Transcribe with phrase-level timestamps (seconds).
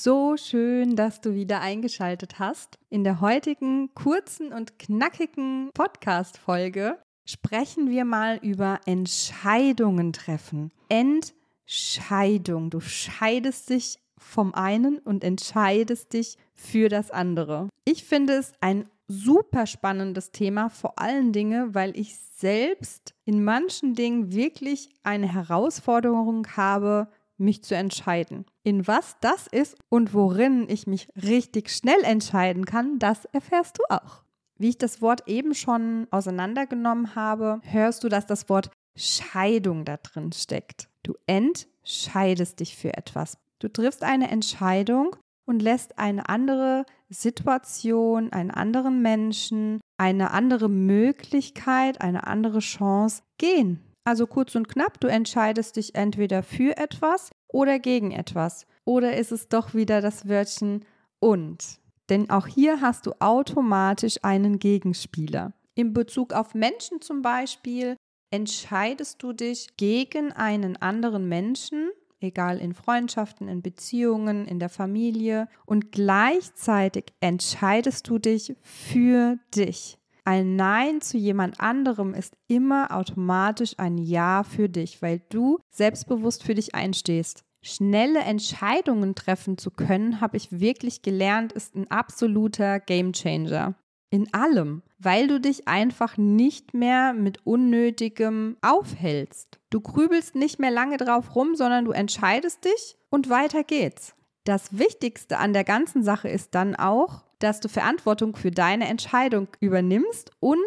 [0.00, 2.78] So schön, dass du wieder eingeschaltet hast.
[2.88, 10.70] In der heutigen kurzen und knackigen Podcast-Folge sprechen wir mal über Entscheidungen treffen.
[10.88, 12.70] Entscheidung.
[12.70, 17.68] Du scheidest dich vom einen und entscheidest dich für das andere.
[17.84, 23.94] Ich finde es ein super spannendes Thema, vor allen Dingen, weil ich selbst in manchen
[23.94, 28.44] Dingen wirklich eine Herausforderung habe, mich zu entscheiden.
[28.62, 33.82] In was das ist und worin ich mich richtig schnell entscheiden kann, das erfährst du
[33.88, 34.22] auch.
[34.58, 39.96] Wie ich das Wort eben schon auseinandergenommen habe, hörst du, dass das Wort Scheidung da
[39.96, 40.88] drin steckt.
[41.04, 43.38] Du entscheidest dich für etwas.
[43.60, 52.00] Du triffst eine Entscheidung und lässt eine andere Situation, einen anderen Menschen, eine andere Möglichkeit,
[52.00, 53.80] eine andere Chance gehen.
[54.08, 58.66] Also kurz und knapp, du entscheidest dich entweder für etwas oder gegen etwas.
[58.86, 60.86] Oder ist es doch wieder das Wörtchen
[61.20, 61.78] und?
[62.08, 65.52] Denn auch hier hast du automatisch einen Gegenspieler.
[65.74, 67.96] In Bezug auf Menschen zum Beispiel
[68.30, 75.48] entscheidest du dich gegen einen anderen Menschen, egal in Freundschaften, in Beziehungen, in der Familie,
[75.66, 79.98] und gleichzeitig entscheidest du dich für dich.
[80.28, 86.44] Ein Nein zu jemand anderem ist immer automatisch ein Ja für dich, weil du selbstbewusst
[86.44, 87.44] für dich einstehst.
[87.62, 93.74] Schnelle Entscheidungen treffen zu können, habe ich wirklich gelernt, ist ein absoluter Gamechanger.
[94.10, 99.58] In allem, weil du dich einfach nicht mehr mit Unnötigem aufhältst.
[99.70, 104.14] Du grübelst nicht mehr lange drauf rum, sondern du entscheidest dich und weiter geht's.
[104.48, 109.48] Das Wichtigste an der ganzen Sache ist dann auch, dass du Verantwortung für deine Entscheidung
[109.60, 110.58] übernimmst und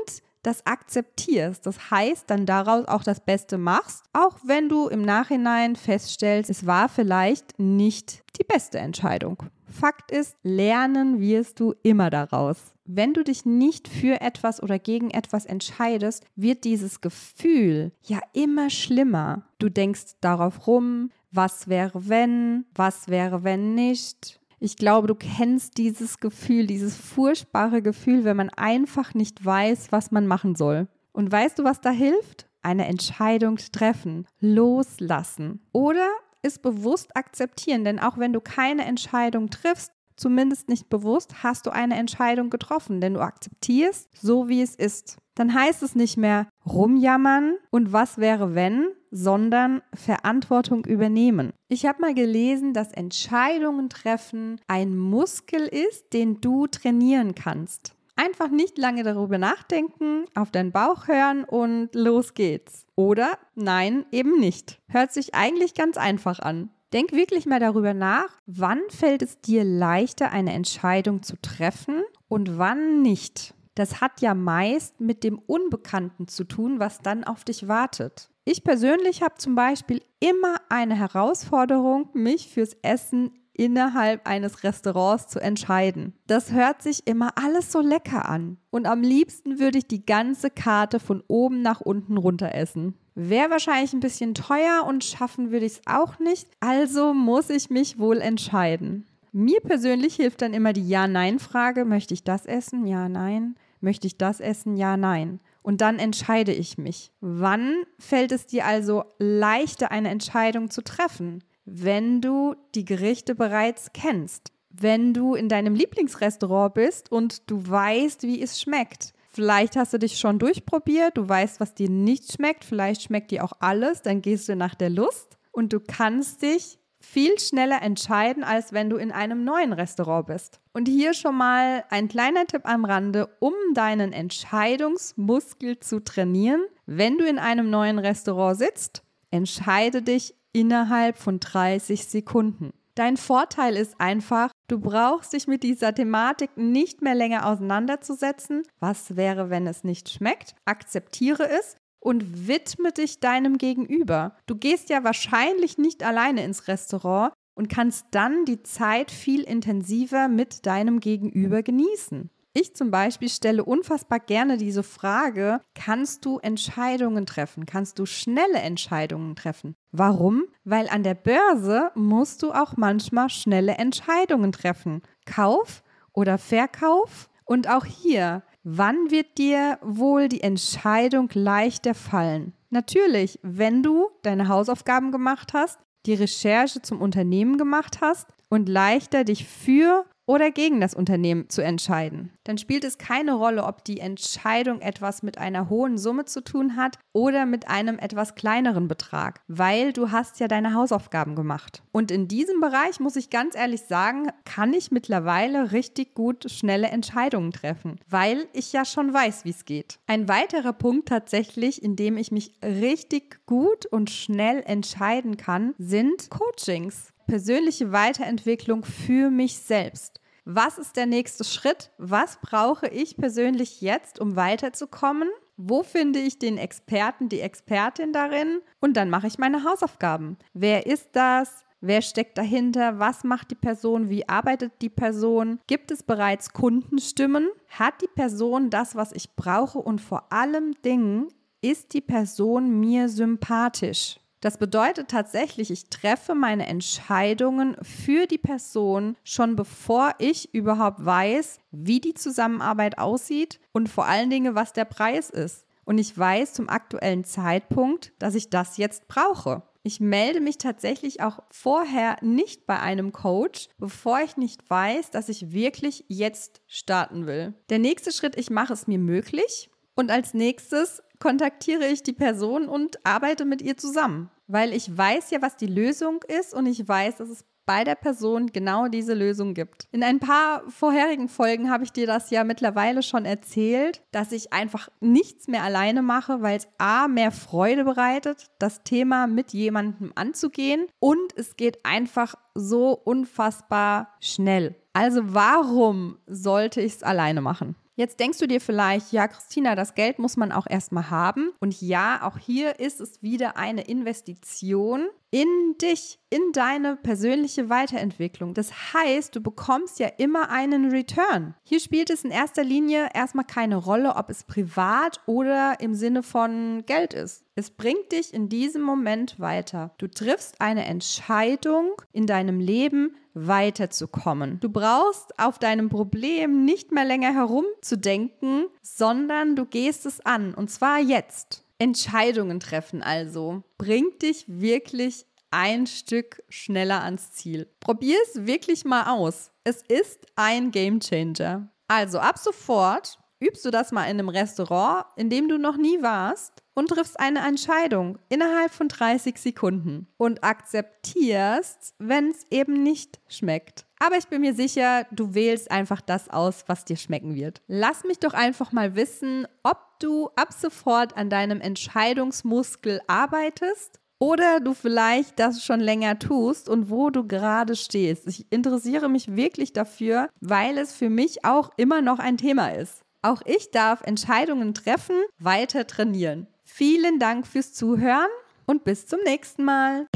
[0.43, 1.65] das akzeptierst.
[1.65, 6.67] Das heißt, dann daraus auch das Beste machst, auch wenn du im Nachhinein feststellst, es
[6.67, 9.41] war vielleicht nicht die beste Entscheidung.
[9.65, 12.75] Fakt ist, lernen wirst du immer daraus.
[12.85, 18.69] Wenn du dich nicht für etwas oder gegen etwas entscheidest, wird dieses Gefühl ja immer
[18.69, 19.47] schlimmer.
[19.57, 25.79] Du denkst darauf rum, was wäre wenn, was wäre wenn nicht, ich glaube, du kennst
[25.79, 30.87] dieses Gefühl, dieses furchtbare Gefühl, wenn man einfach nicht weiß, was man machen soll.
[31.13, 32.47] Und weißt du, was da hilft?
[32.61, 36.07] Eine Entscheidung treffen, loslassen oder
[36.43, 37.83] es bewusst akzeptieren.
[37.83, 43.01] Denn auch wenn du keine Entscheidung triffst, zumindest nicht bewusst, hast du eine Entscheidung getroffen,
[43.01, 45.17] denn du akzeptierst so, wie es ist.
[45.35, 51.51] Dann heißt es nicht mehr rumjammern und was wäre wenn, sondern Verantwortung übernehmen.
[51.67, 57.95] Ich habe mal gelesen, dass Entscheidungen treffen ein Muskel ist, den du trainieren kannst.
[58.15, 62.85] Einfach nicht lange darüber nachdenken, auf deinen Bauch hören und los geht's.
[62.95, 64.79] Oder nein, eben nicht.
[64.87, 66.69] Hört sich eigentlich ganz einfach an.
[66.93, 72.57] Denk wirklich mal darüber nach, wann fällt es dir leichter, eine Entscheidung zu treffen und
[72.57, 73.55] wann nicht.
[73.75, 78.29] Das hat ja meist mit dem Unbekannten zu tun, was dann auf dich wartet.
[78.43, 85.39] Ich persönlich habe zum Beispiel immer eine Herausforderung, mich fürs Essen innerhalb eines Restaurants zu
[85.39, 86.13] entscheiden.
[86.25, 88.57] Das hört sich immer alles so lecker an.
[88.71, 92.95] Und am liebsten würde ich die ganze Karte von oben nach unten runter essen.
[93.13, 96.47] Wäre wahrscheinlich ein bisschen teuer und schaffen würde ich es auch nicht.
[96.59, 99.05] Also muss ich mich wohl entscheiden.
[99.31, 101.85] Mir persönlich hilft dann immer die Ja-Nein-Frage.
[101.85, 102.85] Möchte ich das essen?
[102.85, 103.55] Ja, nein.
[103.79, 104.75] Möchte ich das essen?
[104.75, 105.39] Ja, nein.
[105.61, 107.11] Und dann entscheide ich mich.
[107.21, 111.43] Wann fällt es dir also leichter, eine Entscheidung zu treffen?
[111.65, 114.51] Wenn du die Gerichte bereits kennst.
[114.69, 119.13] Wenn du in deinem Lieblingsrestaurant bist und du weißt, wie es schmeckt.
[119.29, 123.45] Vielleicht hast du dich schon durchprobiert, du weißt, was dir nicht schmeckt, vielleicht schmeckt dir
[123.45, 128.43] auch alles, dann gehst du nach der Lust und du kannst dich viel schneller entscheiden,
[128.43, 130.59] als wenn du in einem neuen Restaurant bist.
[130.73, 136.61] Und hier schon mal ein kleiner Tipp am Rande, um deinen Entscheidungsmuskel zu trainieren.
[136.85, 142.71] Wenn du in einem neuen Restaurant sitzt, entscheide dich innerhalb von 30 Sekunden.
[142.95, 148.63] Dein Vorteil ist einfach, du brauchst dich mit dieser Thematik nicht mehr länger auseinanderzusetzen.
[148.79, 150.55] Was wäre, wenn es nicht schmeckt?
[150.65, 154.35] Akzeptiere es und widme dich deinem Gegenüber.
[154.47, 160.27] Du gehst ja wahrscheinlich nicht alleine ins Restaurant und kannst dann die Zeit viel intensiver
[160.27, 162.29] mit deinem Gegenüber genießen.
[162.53, 167.65] Ich zum Beispiel stelle unfassbar gerne diese Frage, kannst du Entscheidungen treffen?
[167.65, 169.75] Kannst du schnelle Entscheidungen treffen?
[169.93, 170.43] Warum?
[170.65, 175.01] Weil an der Börse musst du auch manchmal schnelle Entscheidungen treffen.
[175.25, 175.81] Kauf
[176.11, 177.29] oder Verkauf?
[177.45, 182.53] Und auch hier, wann wird dir wohl die Entscheidung leichter fallen?
[182.69, 189.23] Natürlich, wenn du deine Hausaufgaben gemacht hast, die Recherche zum Unternehmen gemacht hast und leichter
[189.23, 192.31] dich für oder gegen das Unternehmen zu entscheiden.
[192.45, 196.77] Dann spielt es keine Rolle, ob die Entscheidung etwas mit einer hohen Summe zu tun
[196.77, 201.83] hat oder mit einem etwas kleineren Betrag, weil du hast ja deine Hausaufgaben gemacht.
[201.91, 206.87] Und in diesem Bereich muss ich ganz ehrlich sagen, kann ich mittlerweile richtig gut schnelle
[206.87, 209.99] Entscheidungen treffen, weil ich ja schon weiß, wie es geht.
[210.07, 216.29] Ein weiterer Punkt tatsächlich, in dem ich mich richtig gut und schnell entscheiden kann, sind
[216.29, 220.20] Coachings persönliche Weiterentwicklung für mich selbst.
[220.45, 221.91] Was ist der nächste Schritt?
[221.97, 225.29] Was brauche ich persönlich jetzt, um weiterzukommen?
[225.57, 228.61] Wo finde ich den Experten, die Expertin darin?
[228.79, 230.37] Und dann mache ich meine Hausaufgaben.
[230.53, 231.63] Wer ist das?
[231.79, 232.97] Wer steckt dahinter?
[232.97, 234.09] Was macht die Person?
[234.09, 235.59] Wie arbeitet die Person?
[235.67, 237.47] Gibt es bereits Kundenstimmen?
[237.69, 239.79] Hat die Person das, was ich brauche?
[239.79, 241.27] Und vor allem Dingen,
[241.61, 244.19] ist die Person mir sympathisch?
[244.41, 251.59] Das bedeutet tatsächlich, ich treffe meine Entscheidungen für die Person schon bevor ich überhaupt weiß,
[251.69, 255.67] wie die Zusammenarbeit aussieht und vor allen Dingen, was der Preis ist.
[255.85, 259.61] Und ich weiß zum aktuellen Zeitpunkt, dass ich das jetzt brauche.
[259.83, 265.29] Ich melde mich tatsächlich auch vorher nicht bei einem Coach, bevor ich nicht weiß, dass
[265.29, 267.53] ich wirklich jetzt starten will.
[267.69, 269.69] Der nächste Schritt, ich mache es mir möglich.
[269.95, 275.31] Und als nächstes kontaktiere ich die Person und arbeite mit ihr zusammen, weil ich weiß
[275.31, 279.13] ja, was die Lösung ist und ich weiß, dass es bei der Person genau diese
[279.13, 279.87] Lösung gibt.
[279.91, 284.51] In ein paar vorherigen Folgen habe ich dir das ja mittlerweile schon erzählt, dass ich
[284.51, 290.11] einfach nichts mehr alleine mache, weil es A mehr Freude bereitet, das Thema mit jemandem
[290.15, 294.75] anzugehen und es geht einfach so unfassbar schnell.
[294.93, 297.75] Also warum sollte ich es alleine machen?
[298.01, 301.51] Jetzt denkst du dir vielleicht, ja, Christina, das Geld muss man auch erstmal haben.
[301.59, 308.53] Und ja, auch hier ist es wieder eine Investition in dich, in deine persönliche Weiterentwicklung.
[308.53, 311.55] Das heißt, du bekommst ja immer einen Return.
[311.63, 316.21] Hier spielt es in erster Linie erstmal keine Rolle, ob es privat oder im Sinne
[316.21, 317.45] von Geld ist.
[317.55, 319.93] Es bringt dich in diesem Moment weiter.
[319.97, 324.59] Du triffst eine Entscheidung in deinem Leben, weiterzukommen.
[324.59, 330.69] Du brauchst auf deinem Problem nicht mehr länger herumzudenken, sondern du gehst es an und
[330.69, 331.63] zwar jetzt.
[331.81, 337.67] Entscheidungen treffen also bringt dich wirklich ein Stück schneller ans Ziel.
[337.79, 339.49] Probier es wirklich mal aus.
[339.63, 341.69] Es ist ein Game Changer.
[341.87, 346.03] Also ab sofort übst du das mal in einem Restaurant, in dem du noch nie
[346.03, 353.19] warst und triffst eine Entscheidung innerhalb von 30 Sekunden und akzeptierst, wenn es eben nicht
[353.27, 353.85] schmeckt.
[353.99, 357.61] Aber ich bin mir sicher, du wählst einfach das aus, was dir schmecken wird.
[357.67, 364.59] Lass mich doch einfach mal wissen, ob du ab sofort an deinem Entscheidungsmuskel arbeitest oder
[364.59, 368.25] du vielleicht das schon länger tust und wo du gerade stehst.
[368.25, 373.03] Ich interessiere mich wirklich dafür, weil es für mich auch immer noch ein Thema ist.
[373.23, 376.47] Auch ich darf Entscheidungen treffen, weiter trainieren.
[376.73, 378.29] Vielen Dank fürs Zuhören
[378.65, 380.07] und bis zum nächsten Mal.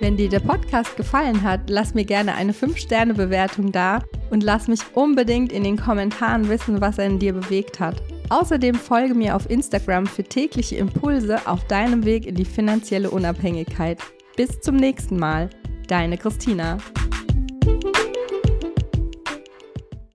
[0.00, 4.80] Wenn dir der Podcast gefallen hat, lass mir gerne eine 5-Sterne-Bewertung da und lass mich
[4.94, 8.02] unbedingt in den Kommentaren wissen, was er in dir bewegt hat.
[8.30, 14.00] Außerdem folge mir auf Instagram für tägliche Impulse auf deinem Weg in die finanzielle Unabhängigkeit.
[14.36, 15.50] Bis zum nächsten Mal,
[15.86, 16.78] deine Christina.